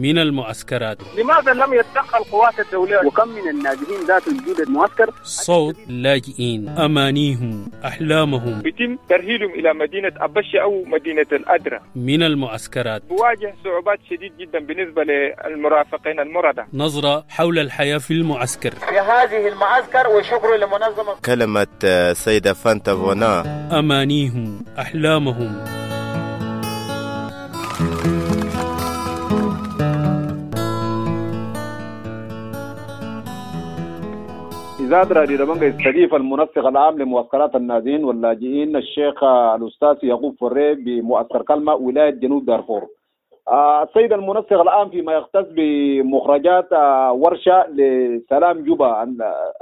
من 0.00 0.18
المعسكرات. 0.18 0.98
لماذا 1.18 1.52
لم 1.52 1.74
يتدخل 1.74 2.18
القوات 2.18 2.60
الدولية؟ 2.60 3.00
وكم 3.06 3.28
من 3.28 3.48
الناجحين 3.50 4.06
ذات 4.08 4.28
وجود 4.28 4.60
المعسكر؟ 4.60 5.10
صوت 5.22 5.76
لاجئين. 5.88 6.68
أمانيهم. 6.68 7.70
أحلامهم. 7.84 8.62
يتم 8.66 8.98
ترهيلهم 9.08 9.50
إلى 9.50 9.74
مدينة 9.74 10.12
أبشة 10.16 10.58
أو 10.62 10.84
مدينة 10.86 11.26
الأدرى. 11.32 11.80
من 11.96 12.22
المعسكرات. 12.22 13.02
تواجه 13.08 13.54
صعوبات 13.64 13.98
شديد 14.10 14.32
جدا 14.38 14.58
بالنسبة 14.58 15.02
للمرافقين 15.02 16.20
المردة 16.20 16.66
نظرة 16.74 17.24
حول 17.28 17.58
الحياة 17.58 17.98
في 17.98 18.10
المعسكر. 18.10 18.70
في 18.70 18.98
هذه 18.98 19.48
المعسكر 19.48 20.08
وشكر 20.08 20.56
لمنظمة 20.56 21.14
كلمة 21.24 21.66
آه، 21.84 22.12
سيدة 22.12 22.52
فانتا 22.52 22.94
فونا. 22.94 23.44
أمانيهم. 23.78 24.64
أحلامهم. 24.78 25.64
إذاعة 34.90 35.12
راديو 35.12 35.36
دمنجة 35.38 35.64
يستضيف 35.64 36.14
المنسق 36.14 36.66
العام 36.66 36.98
لمعسكرات 36.98 37.54
النازحين 37.56 38.04
واللاجئين 38.04 38.76
الشيخ 38.76 39.24
الأستاذ 39.24 39.96
يعقوب 40.02 40.34
فري 40.40 40.74
بمعسكر 40.74 41.42
كلمة 41.42 41.74
ولاية 41.74 42.10
جنوب 42.10 42.46
دارفور. 42.46 42.82
آه، 43.48 43.82
السيد 43.82 44.12
المنسق 44.12 44.60
العام 44.60 44.90
فيما 44.90 45.12
يختص 45.12 45.46
بمخرجات 45.56 46.72
آه، 46.72 47.12
ورشة 47.12 47.66
لسلام 47.68 48.64
جوبا 48.64 49.16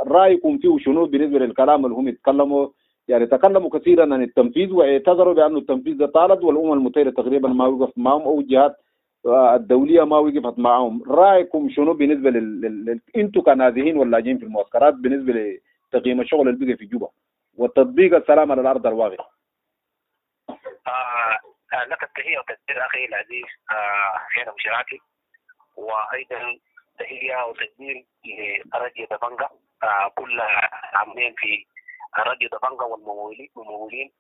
رأيكم 0.06 0.59
فيه 0.59 0.78
شنو 0.78 1.06
بالنسبة 1.06 1.38
للكلام 1.38 1.84
اللي 1.84 1.96
هم 1.96 2.09
يتكلموا 2.09 2.66
يعني 3.09 3.26
تكلموا 3.26 3.70
كثيرا 3.70 4.02
عن 4.15 4.23
التنفيذ 4.23 4.73
واعتذروا 4.73 5.34
بأن 5.34 5.56
التنفيذ 5.56 6.06
طالت 6.06 6.45
والأمم 6.45 6.73
المتحدة 6.73 7.10
تقريبا 7.10 7.48
ما 7.48 7.66
وقفت 7.66 7.98
معهم 7.98 8.23
أو 8.23 8.40
الجهات 8.40 8.76
آه، 9.28 9.55
الدولية 9.55 10.04
ما 10.04 10.18
وقفت 10.18 10.59
معهم. 10.59 11.02
رأيكم 11.12 11.68
شنو 11.71 11.93
بالنسبة 11.95 12.30
لل... 12.30 12.60
لل... 12.60 13.01
أنتوا 13.16 13.43
كنازحين 13.43 13.96
واللاجئين 13.96 14.38
في 14.38 14.45
المعسكرات 14.45 14.95
بالنسبة 14.95 15.59
لتقييم 15.95 16.21
الشغل 16.21 16.48
اللي 16.48 16.66
بقى 16.66 16.76
في 16.76 16.87
جوبا 16.87 17.09
وتطبيق 17.59 18.15
السلام 18.16 18.52
على 18.52 18.60
الأرض 18.60 18.87
الواقع؟ 18.87 19.24
آه 20.87 21.38
آه، 21.73 21.84
لك 21.84 22.02
التحية 22.02 22.38
والتقدير 22.38 22.87
أخي 22.87 23.04
العزيز 23.04 23.45
آه 23.71 24.18
حسين 24.18 24.49
أبو 24.49 24.59
شراكي 24.59 25.01
وأيضا 25.76 26.59
تحية 26.99 27.45
وتقدير 27.46 28.04
لراديو 28.74 29.06
دبنجا 29.10 29.49
آه 29.82 30.09
كل 30.16 30.40
عاملين 30.95 31.34
في 31.38 31.66
راديو 32.18 32.49
دبنجا 32.49 32.84
والممولين 32.84 34.12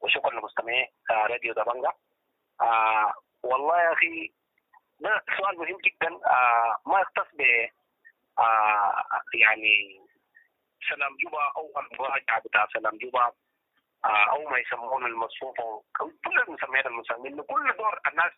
وشكرا 0.00 0.40
لمستمعي 0.40 0.88
آه 1.10 1.26
راديو 1.26 1.52
دبنجا 1.54 1.92
آه 2.60 3.12
والله 3.42 3.82
يا 3.82 3.92
أخي 3.92 4.32
ده 5.00 5.22
سؤال 5.38 5.58
مهم 5.58 5.78
جدا. 5.84 6.08
آه 6.26 6.76
ما 6.86 7.00
يختص 7.00 7.34
ب 7.34 7.42
آه 8.38 9.04
يعني 9.34 10.00
سلام 10.88 11.16
جوبا 11.24 11.42
أو 11.56 11.72
المراجعة 11.80 12.40
بتاع 12.40 12.66
سلام 12.72 12.98
جوبا 12.98 13.32
آه، 14.04 14.30
أو 14.30 14.48
ما 14.48 14.58
يسمون 14.58 15.06
المصفوفة. 15.06 15.82
كل 15.98 16.40
المسميات 16.48 16.86
المسمين 16.86 17.42
كل 17.42 17.76
دور 17.76 18.00
الناس 18.06 18.32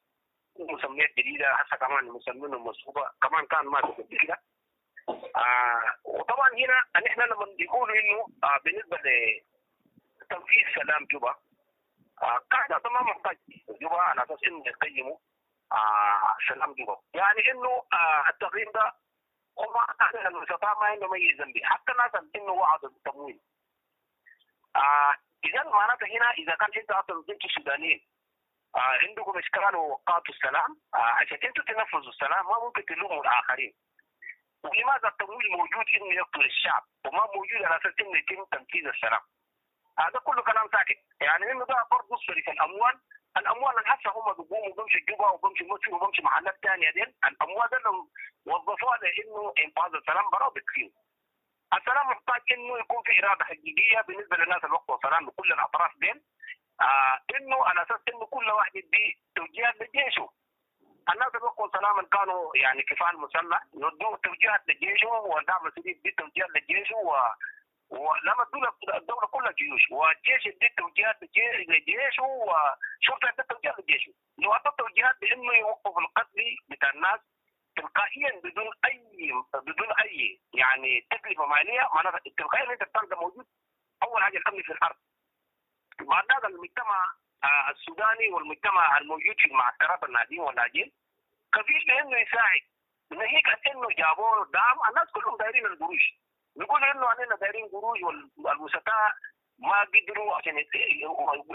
مسميات 0.58 1.10
جديدة 1.18 1.52
هسه 1.54 1.76
كمان 1.76 1.98
المسمين 1.98 2.54
المصفوفة 2.54 3.10
كمان 3.22 3.46
كان 3.46 3.66
ما 3.66 3.80
في 3.80 4.36
آه 5.36 5.82
وطبعا 6.04 6.48
هنا 6.48 6.82
نحن 7.06 7.20
لما 7.20 7.46
بيقولوا 7.58 7.96
إنه 7.96 8.26
بالنسبة 8.64 8.96
لتنفيذ 8.96 10.64
سلام 10.74 11.04
جوبا 11.12 11.34
قاعدة 12.50 12.90
ما 12.90 13.02
محتاج 13.02 13.38
جوبا 13.80 13.96
على 14.00 14.24
أساس 14.24 14.38
إنه 14.46 14.62
يقيموا 14.66 15.16
آه 15.72 16.36
سلام 16.48 16.72
جوبا 16.72 16.96
يعني 17.14 17.50
إنه 17.50 17.84
آه 17.92 18.28
التقييم 18.28 18.70
ده 18.74 18.94
هم 19.58 19.76
أهل 20.00 20.26
الوسطاء 20.26 20.78
ما 20.78 20.86
عندهم 20.86 21.14
اي 21.14 21.36
حتى 21.64 21.92
الناس 21.92 22.10
إنه 22.36 22.52
وعدوا 22.52 22.90
بالتمويل 22.90 23.40
آه 24.76 25.14
إذا 25.44 25.62
معناته 25.64 26.06
هنا 26.06 26.30
إذا 26.30 26.54
كان 26.54 26.68
انت 26.76 26.90
أصلا 26.90 27.24
أنتم 27.30 27.48
سودانيين 27.48 28.06
عندكم 28.76 29.38
إشكال 29.38 29.76
وقاتوا 29.76 30.34
السلام؟ 30.34 30.80
عشان 30.94 31.38
أنتم 31.44 31.62
تنفذوا 31.62 32.08
السلام 32.08 32.46
ما 32.46 32.58
ممكن 32.64 32.84
تلوموا 32.84 33.22
الآخرين. 33.22 33.74
ولماذا 34.62 35.08
التمويل 35.08 35.50
موجود 35.50 35.84
إنه 35.94 36.14
يقتل 36.14 36.44
الشعب 36.44 36.82
وما 37.06 37.26
موجود 37.34 37.62
على 37.64 37.76
أساس 37.76 37.94
إنه 38.00 38.18
يتم 38.18 38.44
تنفيذ 38.44 38.86
السلام؟ 38.86 39.20
هذا 39.98 40.18
كله 40.18 40.42
كلام 40.42 40.68
ساكت. 40.72 40.98
يعني 41.20 41.52
إنه 41.52 41.64
ده 41.64 41.86
برضه 41.90 42.16
صرف 42.16 42.48
الأموال 42.48 43.00
الأموال 43.38 43.78
اللي 43.78 43.88
هسه 43.88 44.10
هم 44.10 44.32
بيقوموا 44.32 44.74
بيمشوا 44.76 45.00
جوبا 45.08 45.30
وبيمشوا 45.30 45.66
مصر 45.66 45.94
وبيمشوا 45.94 46.24
محلات 46.24 46.58
ثانية 46.62 46.90
دي 46.90 47.02
الأموال 47.02 47.68
دي 47.70 47.76
لو 47.84 48.08
وظفوها 48.46 48.98
لإنه 49.02 49.52
إنقاذ 49.64 49.94
السلام 49.94 50.30
برا 50.30 50.48
بكفيهم 50.48 50.92
السلام 51.74 52.06
محتاج 52.10 52.42
إنه 52.52 52.78
يكون 52.78 53.02
في 53.02 53.24
إرادة 53.24 53.44
حقيقية 53.44 54.00
بالنسبة 54.00 54.36
للناس 54.36 54.64
اللي 54.64 54.74
وقفوا 54.74 55.20
بكل 55.20 55.52
الأطراف 55.52 55.96
دين 55.96 56.22
آه 56.80 57.20
إنه 57.36 57.64
على 57.64 57.82
أساس 57.82 58.00
إنه 58.08 58.26
كل 58.26 58.50
واحد 58.50 58.76
يدي 58.76 59.18
توجيهات 59.36 59.74
لجيشه. 59.80 60.28
الناس 61.12 61.28
اللي 61.34 61.46
وقفوا 61.46 62.02
كانوا 62.12 62.56
يعني 62.56 62.82
كفاء 62.82 63.16
مسلح 63.16 63.62
يدوا 63.74 64.16
توجيهات 64.16 64.62
لجيشه 64.68 65.08
ودعم 65.08 65.66
السديد 65.66 65.96
يدي 65.96 66.10
توجيهات 66.10 66.50
لجيشه 66.50 66.96
و 66.96 67.16
ولما 67.90 68.42
الدولة 68.46 68.72
الدولة 68.96 69.26
كلها 69.26 69.52
جيوش 69.52 69.90
والجيش 69.90 70.46
يدي 70.46 70.68
توجيهات 70.78 71.16
لجي- 71.22 71.64
لجيشه 71.68 72.22
وشرطة 72.22 73.28
يدي 73.28 73.42
توجيهات 73.48 73.78
لجيشه 73.80 74.12
لو 74.38 74.52
أعطى 74.52 74.70
توجيهات 74.78 75.20
بأنه 75.20 75.54
يوقف 75.54 75.98
القتل 75.98 76.56
بتاع 76.68 76.90
الناس 76.90 77.20
تلقائيا 77.76 78.40
بدون 78.44 78.70
اي 78.84 79.32
بدون 79.54 79.92
أي 80.04 80.40
يعني 80.54 81.06
تكلفة 81.10 81.46
مالية. 81.46 81.88
معناتها 81.94 82.20
تلقائيا 82.38 82.72
أنت 82.72 82.82
بتلقى 82.82 83.16
موجود؟ 83.20 83.46
أول 84.02 84.22
حاجة 84.22 84.36
الامن 84.38 84.62
في 84.62 84.72
الأرض. 84.72 84.96
بعد 86.00 86.24
ذلك 86.32 86.44
المجتمع 86.44 87.04
آه، 87.44 87.70
السوداني 87.70 88.28
والمجتمع 88.28 88.98
الموجود 88.98 89.36
في 89.38 89.44
المعسكرات 89.48 90.04
النازحين 90.04 90.40
واللاجئين. 90.40 90.92
كفيل 91.54 91.84
بإنه 91.86 92.18
يساعد. 92.18 92.60
ناهيك 93.10 93.46
انه 93.66 93.88
جابوا 93.98 94.36
له 94.36 94.50
دعم 94.52 94.76
الناس 94.88 95.10
كلهم 95.12 95.36
دايرين 95.36 95.66
القروش. 95.66 96.14
بيقولوا 96.58 96.90
إنه 96.92 97.06
علينا 97.06 97.36
دايرين 97.36 97.68
قروش 97.68 97.98
والوسطاء 98.36 99.12
ما 99.58 99.80
قدروا 99.80 100.36
عشان 100.36 100.54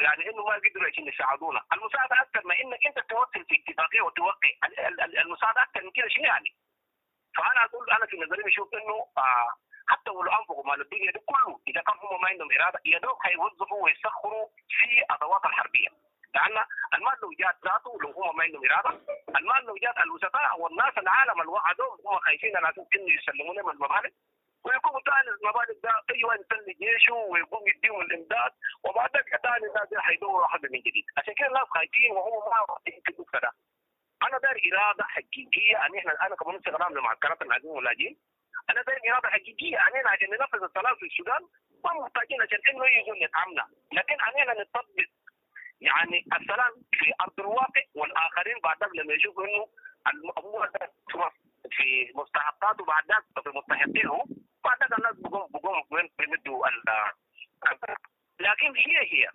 يعني 0.02 0.30
إنه 0.30 0.46
ما 0.46 0.56
قدروا 0.56 0.88
عشان 0.88 1.08
يساعدونا، 1.08 1.62
المساعدة 1.74 2.16
أكثر 2.22 2.41
ما 2.47 2.56
إنك 2.64 2.86
أنت 2.88 3.00
توصل 3.00 3.46
في 3.50 3.64
اتفاقية 3.68 4.02
وتوقع 4.02 4.50
ال- 4.66 4.80
ال- 4.80 5.02
ال- 5.02 5.18
المساعدة 5.19 5.62
أكثر 5.62 5.84
من 5.84 5.91
كده 5.91 6.08
شنو 6.09 6.24
يعني؟ 6.25 6.56
فأنا 7.38 7.66
أقول 7.66 7.91
أنا 7.91 8.06
في 8.06 8.18
نظري 8.18 8.44
بشوف 8.44 8.74
إنه 8.74 8.96
آه 9.18 9.50
حتى 9.88 10.09
ولو 10.12 10.31
انفقوا 10.31 10.66
مال 10.68 10.81
الدنيا 10.81 11.12
دي 11.12 11.20
كله 11.20 11.59
إذا 11.68 11.81
كان 11.81 11.96
هم 12.02 12.22
ما 12.22 12.28
عندهم 12.30 12.52
إرادة 12.52 12.80
يا 12.85 13.00
دوب 13.00 13.18
حيوظفوا 13.24 13.84
ويسخروا 13.84 14.47
في 14.68 15.03
ادوات 15.09 15.46
الحربية. 15.46 15.88
لأن 16.35 16.66
المال 16.94 17.18
لو 17.22 17.31
جات 17.40 17.56
ذاته 17.66 17.97
لو 18.02 18.12
هم 18.12 18.38
ما 18.38 18.44
عندهم 18.44 18.62
إرادة 18.72 18.90
المال 19.38 19.66
لو 19.66 19.75
جات 19.75 19.97
الوسطاء 19.97 20.59
والناس 20.62 20.97
العالم 20.97 21.41
اللي 21.41 21.52
وعدوهم 21.52 21.97
هم 22.08 22.20
خايفين 22.20 22.58
أساس 22.58 22.88
إنه 22.96 23.14
يسلموا 23.14 23.53
لهم 23.53 23.70
المبالغ. 23.70 24.09
ويقوم 24.66 25.01
ثاني 25.09 25.29
المبالغ 25.38 25.79
ده 25.84 25.94
أيوه 26.16 26.34
يسلم 26.35 26.74
جيشه 26.81 27.13
ويقوم 27.13 27.63
يديهم 27.68 28.01
الإمداد 28.01 28.51
وبعد 28.84 29.09
ذلك 29.18 29.41
ثاني 29.44 29.66
الناس 29.69 29.90
دي 29.90 30.00
حيدوروا 30.00 30.47
حد 30.47 30.63
من 30.72 30.79
جديد. 30.79 31.06
عشان 31.18 31.34
كده 31.34 31.47
الناس 31.47 31.68
خايفين 31.75 32.12
وهم 32.12 32.34
ما 32.51 32.78
في 32.85 32.97
الدكتور 33.09 33.41
ده. 33.41 33.52
أنا 34.23 34.38
داير 34.38 34.57
إرادة 34.73 35.03
حقيقية 35.03 35.85
أن 35.85 35.97
إحنا 35.97 36.28
أنا 36.28 36.35
كمان 36.35 36.56
استخدام 36.56 36.94
لمعسكرات 36.97 37.41
النازحين 37.41 37.69
واللاجئين 37.72 38.18
أنا 38.69 38.81
داير 38.81 39.00
إرادة 39.13 39.29
حقيقية 39.29 39.78
علينا 39.78 40.09
عشان 40.09 40.29
ننفذ 40.29 40.63
السلام 40.63 40.96
في 40.96 41.06
السودان 41.06 41.41
ما 41.85 41.94
محتاجين 41.94 42.41
عشان 42.41 42.59
إنه 42.69 42.85
يجوا 42.85 43.16
يدعمنا 43.16 43.68
لكن 43.94 44.16
علينا 44.19 44.53
نطبق 44.62 45.07
يعني 45.81 46.25
السلام 46.41 46.72
في 46.94 47.13
أرض 47.22 47.40
الواقع 47.40 47.82
والآخرين 47.96 48.59
بعد 48.64 48.84
ذلك 48.84 48.96
لما 48.96 49.14
يشوفوا 49.14 49.46
إنه 50.08 50.67
تروح 51.09 51.34
في 51.72 52.11
مستحقاته 52.16 52.85
بعد 52.85 53.03
ذلك 53.11 53.43
في 53.43 53.49
مستحقينه 53.58 54.26
ذلك 54.71 54.97
الناس 54.99 55.15
بقوم 55.15 55.51
بقوم 55.51 55.83
بيمدوا 56.19 56.67
لكن 58.39 58.75
هي 58.77 58.97
هي 59.13 59.29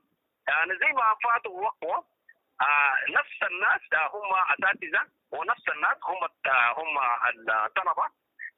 يعني 0.48 0.78
زي 0.78 0.92
ما 0.92 1.16
فاتوا 1.24 1.60
وقوه 1.60 2.04
آه 2.60 2.92
نفس 3.10 3.42
الناس 3.42 3.80
هم 4.14 4.34
اساتذه 4.34 5.06
ونفس 5.30 5.68
الناس 5.68 5.96
هم 6.04 6.18
هم 6.78 6.98
الطلبه 7.48 8.04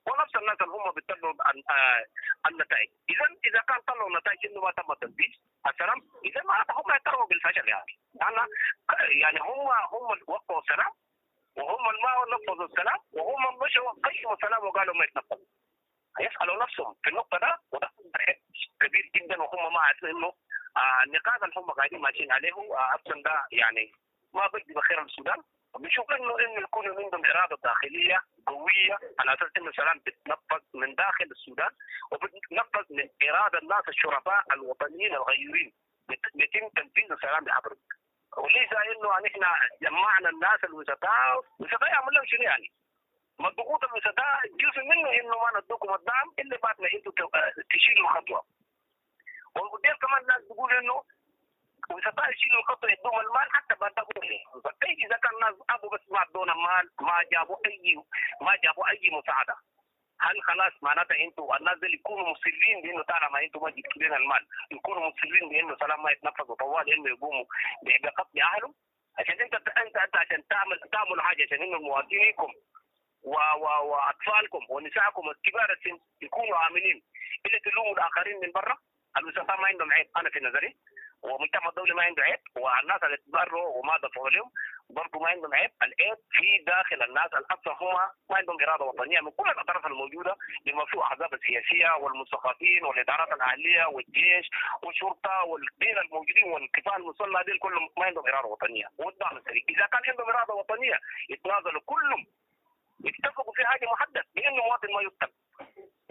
ونفس 0.07 0.37
الناس 0.37 0.57
اللي 0.61 0.73
هم 0.75 0.91
بيطلعوا 0.91 1.33
ال- 1.51 1.65
النتائج 2.51 2.89
اذا 3.11 3.27
اذا 3.45 3.61
كان 3.69 3.81
طلعوا 3.81 4.19
نتائج 4.19 4.47
انه 4.47 4.61
ما 4.61 4.71
تم 4.73 4.93
التنفيذ 4.93 5.33
السلام 5.69 5.99
اذا 6.25 6.43
ما 6.43 6.55
هم 6.71 6.91
يعترفوا 6.91 7.27
بالفشل 7.27 7.69
يعني 7.69 7.99
لأن 8.15 8.47
يعني 9.23 9.39
هم 9.41 9.69
هم 9.93 10.13
اللي 10.13 10.25
وقفوا 10.29 10.61
السلام 10.61 10.93
وهم 11.57 11.89
اللي 11.91 12.03
ما 12.03 12.37
نفذوا 12.37 12.67
السلام 12.67 12.99
وهم 13.13 13.59
مشوا 13.59 13.93
قيموا 14.09 14.35
السلام 14.35 14.65
وقالوا 14.65 14.95
ما 14.95 15.05
يتنفذ 15.05 15.37
يسالوا 16.21 16.63
نفسهم. 16.63 16.95
في 17.03 17.11
النقطة 17.11 17.39
ده 17.39 17.59
وده 17.73 17.91
كبير 18.81 19.11
جدا 19.17 19.43
وهم 19.43 19.73
ما 19.73 19.81
عارفين 19.81 20.09
إنه 20.09 20.33
آه 20.77 21.03
النقاط 21.07 21.43
اللي 21.43 21.55
هم 21.57 21.71
قاعدين 21.71 22.01
ماشيين 22.01 22.33
عليه. 22.33 22.53
آه 22.53 22.95
أصلا 22.95 23.23
ده 23.23 23.45
يعني 23.53 23.93
ما 24.35 24.47
بدي 24.47 24.75
بخير 24.75 25.03
السودان. 25.03 25.43
بنشوف 25.79 26.11
إنه 26.11 26.39
إنه 26.39 26.61
يكون 26.61 26.87
عندهم 26.89 27.25
إرادة 27.25 27.57
داخلية 27.65 28.21
قوية. 28.47 28.99
على 29.19 29.35
أساس 29.35 29.51
إنه 29.57 29.69
السلام 29.69 29.99
بتنفذ 29.99 30.63
من 30.75 30.95
داخل 30.95 31.25
السودان 31.25 31.71
وبتنفذ 32.13 32.87
من 32.91 33.09
إرادة 33.29 33.59
الناس 33.59 33.89
الشرفاء 33.89 34.45
الوطنيين 34.53 35.15
الغيورين. 35.15 35.73
بيتم 36.35 36.69
تنفيذ 36.69 37.13
السلام 37.13 37.45
بعبر 37.45 37.73
وليس 38.37 38.73
إنه 38.73 39.09
نحن 39.27 39.41
جمعنا 39.83 40.29
الناس 40.29 40.65
الوسطاء 40.65 41.41
الوسطاء 41.61 41.89
يعمل 41.91 42.15
لهم 42.15 42.27
شنو 42.27 42.43
يعني؟ 42.43 42.73
ما 43.41 43.49
الضغوط 43.49 43.85
الوسطاء 43.85 44.41
جزء 44.63 44.83
منه 44.91 45.09
انه 45.21 45.37
ما 45.43 45.61
ندوكم 45.61 45.95
الدعم 45.95 46.29
الا 46.39 46.59
بعد 46.63 46.81
ما 46.81 46.89
أنتم 46.95 47.13
تشيلوا 47.71 48.09
الخطوه. 48.09 48.45
والمدير 49.57 49.97
كمان 50.03 50.21
الناس 50.23 50.43
بيقول 50.49 50.73
انه 50.73 51.03
وسطاء 51.91 52.31
يشيلوا 52.31 52.61
الخطوه 52.61 52.91
يدوم 52.91 53.21
المال 53.21 53.49
حتى 53.53 53.75
بعد 53.81 53.93
طيب 54.91 54.99
اذا 55.07 55.17
كان 55.23 55.35
الناس 55.35 55.55
ابوا 55.71 55.91
بس 55.91 56.01
ما 56.11 56.23
ادونا 56.23 56.55
مال 56.55 56.91
ما 57.01 57.23
جابوا 57.33 57.57
اي 57.67 57.95
ما 58.41 58.57
جابوا 58.65 58.89
اي 58.91 59.11
مساعده 59.11 59.55
هل 60.21 60.43
خلاص 60.43 60.73
معناتها 60.83 61.17
أنتوا 61.25 61.57
الناس 61.57 61.79
دول 61.79 61.95
يكونوا 61.95 62.31
مصرين 62.31 62.83
بانه 62.83 63.03
طالما 63.03 63.43
أنتوا 63.43 63.63
ما 63.63 63.71
جبتوا 63.71 64.03
لنا 64.03 64.17
المال 64.17 64.47
يكونوا 64.71 65.09
مصرين 65.09 65.49
بانه 65.49 65.77
سلام 65.77 66.03
ما 66.03 66.11
يتنفذوا 66.11 66.57
طوال 66.57 66.93
انه 66.93 67.09
يقوموا 67.09 67.45
بقتل 67.83 68.41
اهله 68.41 68.75
عشان 69.19 69.41
انت 69.41 69.55
انت 69.55 69.97
انت 69.97 70.17
عشان 70.17 70.49
تعمل 70.49 70.81
تعملوا 70.93 71.23
حاجة 71.23 71.43
عشان 71.45 71.63
انه 71.63 71.79
مواطنيكم 71.79 72.45
و 72.45 72.53
و 72.53 72.80
واطفالكم 73.25 74.61
ونسائكم 74.69 75.31
الكبار 75.31 75.73
السن 75.73 75.99
يكونوا 76.23 76.67
امنين 76.69 77.03
الا 77.47 77.59
تلوموا 77.59 77.93
الاخرين 77.93 78.41
من 78.41 78.53
برا 78.53 78.79
الوسطاء 79.19 79.61
ما 79.61 79.67
عندهم 79.67 79.93
عيب 79.93 80.09
أنا 80.17 80.31
في 80.31 80.41
نظري 80.41 80.77
ومجتمع 81.23 81.69
الدولي 81.69 81.95
ما 81.95 82.03
عنده 82.03 82.23
عيب 82.23 82.39
والناس 82.57 83.03
اللي 83.03 83.17
تبروا 83.17 83.69
وما 83.79 83.99
دفعوا 84.03 84.31
لهم 84.31 84.51
برضه 84.91 85.19
ما 85.21 85.29
عندهم 85.29 85.55
عيب 85.55 85.71
العيب 85.83 86.17
في 86.31 86.59
داخل 86.67 87.03
الناس 87.03 87.27
الاكثر 87.35 87.73
هم 87.81 87.95
ما 88.31 88.37
عندهم 88.37 88.57
اراده 88.63 88.85
وطنيه 88.85 89.21
من 89.21 89.31
كل 89.31 89.49
الاطراف 89.51 89.87
الموجوده 89.87 90.37
بما 90.67 90.85
فيه 90.85 90.99
الاحزاب 90.99 91.35
السياسيه 91.35 91.91
والمثقفين 92.01 92.85
والادارات 92.85 93.33
الاهليه 93.33 93.85
والجيش 93.85 94.51
والشرطه 94.83 95.45
والدين 95.45 95.99
الموجودين 95.99 96.45
والكفاء 96.45 96.97
المسلحه 96.97 97.43
دي 97.45 97.59
كلهم 97.59 97.89
ما 97.99 98.05
عندهم 98.05 98.27
اراده 98.27 98.49
وطنيه 98.49 98.87
السريع 99.01 99.63
اذا 99.69 99.87
كان 99.87 100.01
عندهم 100.09 100.31
اراده 100.31 100.55
وطنيه 100.55 100.99
يتنازلوا 101.31 101.81
كلهم 101.87 102.27
يتفقوا 103.05 103.53
في 103.53 103.67
حاجة 103.67 103.87
محدد 103.93 104.25
بأنه 104.35 104.49
المواطن 104.49 104.93
ما 104.93 105.03
يقتل. 105.03 105.33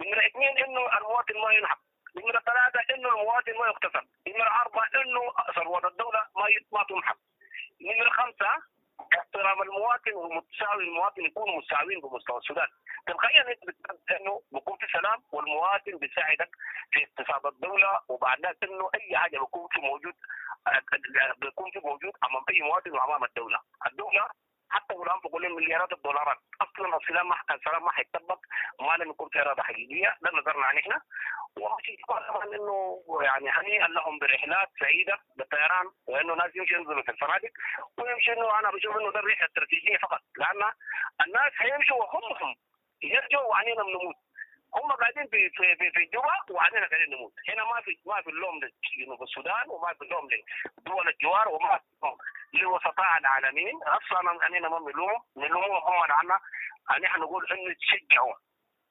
نمرة 0.00 0.26
اثنين 0.26 0.58
إنه 0.58 0.98
المواطن 0.98 1.40
ما 1.44 1.52
ينحب. 1.52 1.78
نمرة 2.16 2.40
ثلاثة 2.40 2.94
إنه 2.94 3.08
المواطن 3.08 3.52
ما 3.58 3.66
يغتصب 3.66 4.06
نمرة 4.28 4.50
أربعة 4.62 4.88
إنه 4.94 5.20
ثروة 5.54 5.86
الدولة 5.88 6.22
ما 6.36 6.44
ما 6.72 6.84
تنحب. 6.88 7.16
نمرة 7.80 8.10
خمسة 8.10 8.50
احترام 9.18 9.62
المواطن 9.62 10.12
ومتساوي 10.14 10.84
المواطن 10.84 11.24
يكونوا 11.24 11.58
متساويين 11.58 12.00
بمستوى 12.00 12.38
السودان. 12.38 12.68
تلقائيا 13.06 13.42
أنت 13.90 14.10
إنه 14.20 14.42
بيكون 14.52 14.76
في 14.78 14.86
سلام 14.92 15.22
والمواطن 15.32 15.98
بيساعدك 15.98 16.50
في 16.92 17.04
اقتصاد 17.04 17.46
الدولة 17.46 18.00
وبعد 18.08 18.56
إنه 18.62 18.90
أي 18.94 19.16
حاجة 19.16 19.38
بيكون 19.38 19.68
في 19.72 19.80
موجود 19.80 20.14
بيكون 21.38 21.70
في 21.70 21.78
موجود 21.78 22.12
أمام 22.24 22.44
أي 22.50 22.60
مواطن 22.60 22.90
وأمام 22.90 23.24
الدولة. 23.24 23.60
الدولة 23.86 24.26
حتى 24.70 24.94
ولو 24.94 25.12
انفقوا 25.14 25.40
مليارات 25.40 25.92
الدولارات 25.92 26.38
أصلا 26.62 26.96
السلام 26.96 27.28
ما 27.28 27.36
السلام 27.50 27.84
ما 27.84 27.90
حيتطبق 27.90 28.38
ما 28.80 29.04
لم 29.04 29.10
يكون 29.10 29.28
في 29.28 29.40
إرادة 29.40 29.62
حقيقية 29.62 30.16
ده 30.22 30.30
نظرنا 30.34 30.72
نحن 30.72 30.92
وماشي 31.56 31.96
كمان 31.96 32.54
إنه 32.54 33.02
يعني 33.22 33.50
هنيئا 33.50 33.86
لهم 33.88 34.18
برحلات 34.18 34.68
سعيدة 34.80 35.18
بالطيران 35.36 35.86
وإنه 36.06 36.34
ناس 36.34 36.56
يمشي 36.56 36.74
ينزلوا 36.74 37.02
في 37.02 37.10
الفنادق 37.10 37.50
ويمشي 37.98 38.32
إنه 38.32 38.58
أنا 38.58 38.70
بشوف 38.70 38.96
إنه 38.96 39.12
ده 39.12 39.20
الرحلة 39.20 39.46
استراتيجيه 39.46 39.96
فقط. 39.98 40.20
لأن 40.36 40.72
الناس 41.26 41.52
حيمشوا 41.52 41.96
وهم 41.96 42.32
هم 42.42 42.54
يرجعوا 43.02 43.46
وعنينا 43.50 43.82
بنموت. 43.82 44.14
هم 44.76 44.92
قاعدين 44.92 45.26
في 45.26 45.50
في 45.50 45.76
في, 45.76 45.90
في 45.90 46.04
جوبا 46.04 46.34
وعنينا 46.50 46.86
قاعدين 46.86 47.10
نموت. 47.14 47.32
هنا 47.48 47.64
ما 47.64 47.80
في 47.80 47.98
ما 48.06 48.22
في 48.22 48.30
اللوم 48.30 48.60
لجنوب 48.98 49.22
السودان 49.22 49.64
وما 49.68 49.94
في 49.94 50.02
اللوم 50.04 50.28
لدول 50.78 51.08
الجوار 51.08 51.48
وما 51.48 51.78
في 51.78 51.84
اللوم 52.02 52.18
لوسطاء 52.54 53.18
العالمين. 53.18 53.82
أصلا 53.82 54.46
اننا 54.46 54.68
ما 54.68 54.78
بنلومهم 54.78 55.22
نلومهم 55.36 55.82
هم 55.88 56.06
لأن 56.06 56.38
نحن 57.02 57.20
نقول 57.20 57.52
إنه 57.52 57.70
يتشجعوا. 57.70 58.34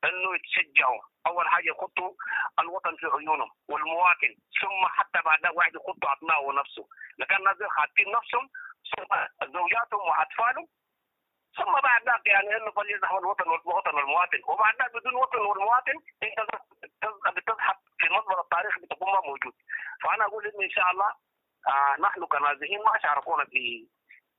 إنه 0.04 0.36
يتشجعوا. 0.36 1.02
أول 1.28 1.48
حاجة 1.50 1.70
يحطوا 1.70 2.12
الوطن 2.60 2.96
في 2.96 3.06
عيونهم 3.06 3.52
والمواطن 3.70 4.36
ثم 4.62 4.88
حتى 4.88 5.22
بعد 5.26 5.56
واحد 5.56 5.76
يحطوا 5.76 6.12
أبنائه 6.14 6.40
ونفسه 6.40 6.88
لكن 7.20 7.36
الناس 7.36 7.58
دي 7.58 7.70
خاطين 7.70 8.12
نفسهم. 8.12 8.50
ثم 8.98 9.12
زوجاتهم 9.54 10.02
وأطفالهم. 10.10 10.68
ثم 11.58 11.74
بعد 11.84 12.02
ذلك 12.10 12.28
يعني 12.28 12.58
إنه 12.58 12.72
فليذهب 12.72 13.18
الوطن 13.18 13.50
والوطن 13.50 13.96
والمواطن. 13.96 14.42
وبعد 14.48 14.74
ذلك 14.82 14.94
بدون 14.96 15.16
وطن 15.16 15.40
والمواطن 15.40 15.94
إنت 16.24 16.40
بتذهب 17.36 17.76
في 18.00 18.10
مصدر 18.14 18.42
التاريخ 18.42 18.80
بتكون 18.80 19.12
ما 19.14 19.22
موجود. 19.22 19.54
فأنا 20.04 20.26
أقول 20.26 20.48
إنه 20.48 20.64
إن 20.66 20.70
شاء 20.70 20.92
الله 20.92 21.14
آه 21.68 21.96
نحن 22.02 22.26
كنازحين 22.26 22.80
ما 22.80 23.00
شاركونا 23.04 23.46
في 23.46 23.88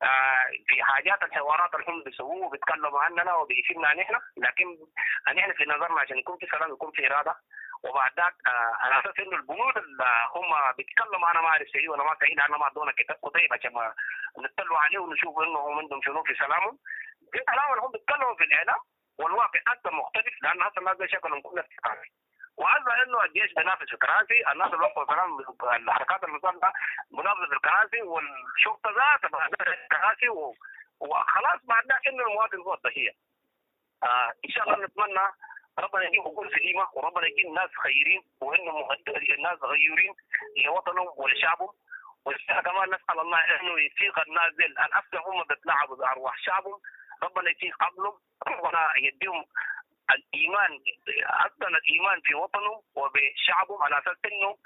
آه 0.02 0.46
في 0.68 0.82
حاجات 0.82 1.22
الحوارات 1.22 1.74
اللي 1.74 1.86
هم 1.88 2.02
بيسووه 2.02 2.46
وبيتكلموا 2.46 3.00
عننا 3.00 3.34
وبيفيدنا 3.34 3.94
نحن 3.94 4.14
لكن 4.36 4.78
نحن 5.36 5.52
في 5.52 5.64
نظرنا 5.64 6.00
عشان 6.00 6.18
يكون 6.18 6.36
في 6.38 6.46
سلام 6.46 6.70
يكون 6.72 6.90
في 6.90 7.06
إرادة. 7.06 7.36
وبعد 7.84 8.10
ذاك 8.16 8.34
آه 8.46 8.72
على 8.80 9.00
أساس 9.00 9.26
إنه 9.26 9.36
البنود 9.36 9.76
اللي 9.78 10.04
هم 10.34 10.72
بيتكلموا 10.76 11.30
أنا 11.30 11.40
ما 11.40 11.48
اعرف 11.48 11.68
سعيد 11.68 11.88
ولا 11.88 12.04
ما 12.04 12.16
سعيد 12.20 12.40
أنا 12.40 12.58
ما 12.58 12.66
أدونا 12.66 12.92
كتاب 12.92 13.16
كتيب 13.16 13.52
عشان 13.52 13.72
نطلعوا 14.38 14.78
عليه 14.78 14.98
ونشوف 14.98 15.38
إنه 15.38 15.58
هم 15.58 15.78
عندهم 15.78 16.02
شنو 16.02 16.22
في 16.22 16.34
سلامهم. 16.34 16.78
في 17.32 17.38
اللي 17.38 17.82
هم 17.82 17.92
بيتكلموا 17.92 18.34
في 18.36 18.44
الإعلام 18.44 18.80
والواقع 19.18 19.60
أكثر 19.68 19.92
مختلف 19.94 20.42
لأن 20.42 20.62
هسه 20.62 20.78
الناس 20.78 21.10
شكلهم 21.10 21.40
كلها 21.40 21.64
وهذا 22.60 23.02
إنه 23.06 23.24
الجيش 23.24 23.54
بينافس 23.54 23.90
في 23.90 23.96
كراسي 23.96 24.52
الناس 24.52 24.66
اللي 24.74 24.84
وقفوا 24.84 25.76
الحركات 25.76 26.24
المسلحة 26.24 26.72
منافسه 27.10 27.52
الكراسي 27.52 28.02
والشرطة 28.02 28.90
ذاتها 28.90 29.48
الكراسي 29.84 30.28
و- 30.28 30.54
وخلاص 31.00 31.60
ذلك 31.70 32.06
إنه 32.08 32.22
المواطن 32.26 32.58
هو 32.60 32.74
الضحية. 32.74 33.10
آه 34.02 34.32
إن 34.44 34.50
شاء 34.50 34.64
الله 34.70 34.84
نتمنى 34.86 35.26
ربنا 35.78 36.02
يجيب 36.04 36.20
عقول 36.20 36.50
سليمة 36.50 36.88
وربنا 36.94 37.26
يجيب 37.26 37.46
ناس 37.46 37.70
خيرين 37.82 38.22
وإنه 38.40 38.72
مهد- 38.78 39.08
الناس 39.38 39.58
غيورين 39.62 40.14
لوطنهم 40.64 41.08
ولشعبهم. 41.16 41.72
ولسه 42.24 42.60
كمان 42.60 42.88
نسأل 42.88 43.20
الله 43.20 43.38
إنه 43.60 43.80
يفيق 43.80 44.18
الناس 44.20 44.54
دي 44.54 44.66
الافضل 44.66 45.18
هم 45.18 45.44
بيتلاعبوا 45.44 45.96
بأرواح 45.96 46.38
شعبهم. 46.38 46.80
ربنا 47.22 47.50
يفيق 47.50 47.76
عقلهم 47.82 48.18
ربنا 48.46 48.88
يديهم 48.96 49.44
الإيمان 50.14 50.70
أصلا 51.46 51.68
الإيمان 51.68 52.20
في 52.20 52.34
وطنهم 52.34 52.82
وبشعبهم 52.94 53.82
على 53.82 53.98
أساس 53.98 54.16
إنه 54.24 54.56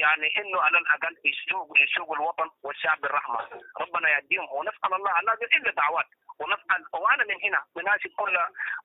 يعني 0.00 0.26
إنه 0.38 0.60
على 0.62 0.78
الأقل 0.78 1.16
يسوق 1.24 1.80
يسوق 1.80 2.12
الوطن 2.12 2.50
والشعب 2.62 3.00
بالرحمة. 3.00 3.38
ربنا 3.80 4.08
يهديهم 4.08 4.52
ونسأل 4.52 4.94
الله 4.94 5.10
على 5.10 5.30
هذه 5.30 5.56
إلا 5.56 5.70
دعوات. 5.70 6.06
ونسأل 6.40 6.84
وأنا 6.92 7.24
من 7.24 7.42
هنا 7.42 7.64
بناشد 7.76 8.10
كل 8.16 8.38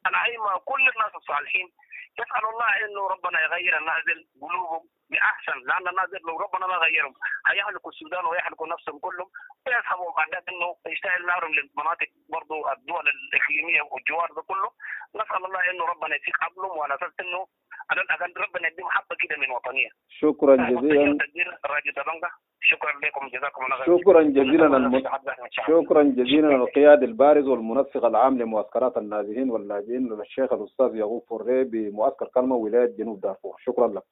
الأئمة 0.08 0.56
وكل 0.56 0.90
الناس 0.90 1.16
الصالحين 1.16 1.72
نسال 2.20 2.46
الله 2.50 2.86
إنه 2.86 3.08
ربنا 3.08 3.42
يغير 3.42 3.78
الناس 3.78 4.04
دي 4.06 4.28
قلوبهم 4.42 4.82
بأحسن 5.10 5.58
لأن 5.68 5.88
الناس 5.88 6.10
دي 6.10 6.18
لو 6.28 6.38
ربنا 6.40 6.68
ما 6.68 6.76
غيرهم 6.76 7.14
هيهلكوا 7.48 7.92
السودان 7.92 8.26
ويهلكوا 8.26 8.68
نفسهم 8.68 9.00
كلهم 9.00 9.30
ويذهبوا 9.68 10.12
بعد 10.18 10.28
ذلك 10.36 10.50
إنه 10.50 10.76
يشتعل 10.88 11.26
نارهم 11.26 11.52
للمناطق 11.54 12.08
برضو 12.30 12.72
الدول 12.72 13.06
الإقليمية 13.08 13.82
والجوار 13.82 14.32
ده 14.34 14.42
كله. 14.42 14.72
نسأل 15.16 15.46
الله 15.46 15.70
إنه 15.70 15.86
ربنا 15.86 16.16
يفيق 16.16 16.44
عقلهم 16.44 16.78
وعلى 16.78 16.96
أساس 16.96 17.14
إنه 17.20 17.48
على 17.90 18.02
الأقل 18.02 18.34
ربنا 18.38 18.68
يديهم 18.68 18.90
حبة 18.90 19.16
كده 19.20 19.38
من 19.38 19.52
وطنية. 19.52 19.90
شكرا 20.10 20.56
جزيلا. 20.56 21.18
راجل 21.66 21.92
دبنجة 21.92 22.32
شكرا 22.72 22.92
لكم 23.04 23.28
جزاكم 23.28 23.66
الله 23.66 23.76
خير 23.76 23.98
شكرا 23.98 24.22
جزيلا 24.24 24.66
الم... 24.78 25.04
شكرا 25.50 26.04
جزيلا 26.04 26.56
القيادي 26.56 27.06
البارز 27.06 27.48
والمنسق 27.48 28.06
العام 28.06 28.38
لمعسكرات 28.38 28.98
النازحين 28.98 29.50
واللاجئين 29.50 30.10
للشيخ 30.10 30.54
الأستاذ 30.54 30.96
يعقوب 30.96 31.24
فوري 31.30 31.64
بمعسكر 31.64 32.28
كلمة 32.28 32.56
ولاية 32.56 32.86
جنوب 32.98 33.22
دارفور. 33.22 33.56
شكرا 33.60 33.88
لك. 33.88 34.04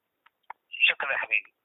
شكرا 0.69 1.11
يا 1.11 1.17
حبيبي. 1.17 1.58